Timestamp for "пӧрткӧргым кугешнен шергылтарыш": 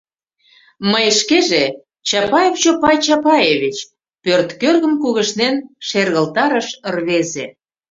4.23-6.67